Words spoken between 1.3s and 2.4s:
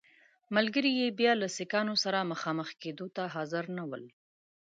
له سیکهانو سره